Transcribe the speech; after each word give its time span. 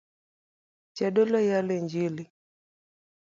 Jadolo 0.97 1.39
yalo 1.49 1.73
injili 1.81 2.23